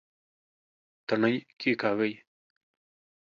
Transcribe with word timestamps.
تڼي 1.07 1.33
کېکاږئ 1.59 2.13